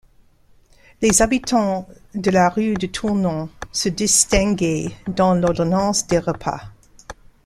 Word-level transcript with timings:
Les 1.03 1.21
habitants 1.21 1.87
de 2.15 2.31
la 2.31 2.49
rue 2.49 2.73
de 2.73 2.87
Tournon 2.87 3.49
se 3.71 3.87
distinguaient 3.89 4.89
dans 5.05 5.35
l'ordonnance 5.35 6.07
des 6.07 6.17
repas. 6.17 6.63